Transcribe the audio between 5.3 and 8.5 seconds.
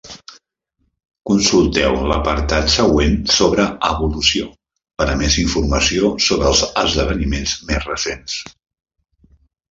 informació sobre els esdeveniments més recents.